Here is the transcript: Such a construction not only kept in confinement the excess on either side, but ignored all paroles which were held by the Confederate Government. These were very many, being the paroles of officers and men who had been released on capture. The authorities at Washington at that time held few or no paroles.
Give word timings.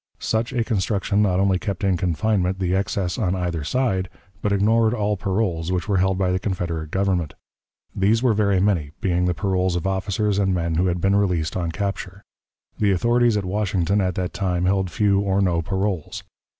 Such 0.17 0.51
a 0.51 0.63
construction 0.63 1.21
not 1.21 1.39
only 1.39 1.59
kept 1.59 1.83
in 1.83 1.95
confinement 1.95 2.57
the 2.57 2.73
excess 2.73 3.19
on 3.19 3.35
either 3.35 3.63
side, 3.63 4.09
but 4.41 4.51
ignored 4.51 4.95
all 4.95 5.15
paroles 5.15 5.71
which 5.71 5.87
were 5.87 5.97
held 5.97 6.17
by 6.17 6.31
the 6.31 6.39
Confederate 6.39 6.89
Government. 6.89 7.35
These 7.95 8.23
were 8.23 8.33
very 8.33 8.59
many, 8.59 8.93
being 8.99 9.25
the 9.25 9.35
paroles 9.35 9.75
of 9.75 9.85
officers 9.85 10.39
and 10.39 10.55
men 10.55 10.73
who 10.73 10.87
had 10.87 11.01
been 11.01 11.15
released 11.15 11.55
on 11.55 11.71
capture. 11.71 12.23
The 12.79 12.89
authorities 12.91 13.37
at 13.37 13.45
Washington 13.45 14.01
at 14.01 14.15
that 14.15 14.33
time 14.33 14.65
held 14.65 14.89
few 14.89 15.19
or 15.19 15.39
no 15.39 15.61
paroles. 15.61 16.23